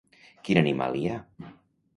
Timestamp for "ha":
1.13-1.21